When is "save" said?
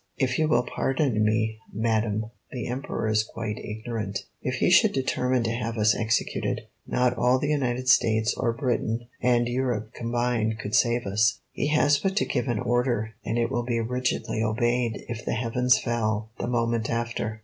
10.73-11.05